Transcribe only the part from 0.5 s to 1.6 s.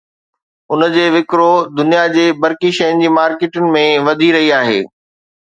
ان جي وڪرو